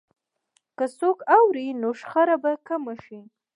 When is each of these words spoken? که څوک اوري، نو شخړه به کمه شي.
که 0.77 0.85
څوک 0.99 1.17
اوري، 1.37 1.67
نو 1.81 1.89
شخړه 1.99 2.35
به 2.43 2.51
کمه 2.67 2.93
شي. 3.03 3.19